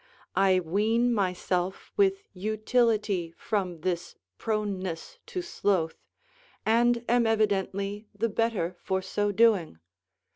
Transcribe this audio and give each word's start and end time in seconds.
I 0.35 0.59
wean 0.59 1.13
myself 1.13 1.91
with 1.95 2.23
utility 2.33 3.35
from 3.37 3.81
this 3.81 4.15
proneness 4.39 5.19
to 5.27 5.43
sloth, 5.43 5.93
and 6.65 7.05
am 7.07 7.27
evidently 7.27 8.07
the 8.15 8.27
better 8.29 8.75
for 8.81 9.03
so 9.03 9.31
doing. 9.31 9.77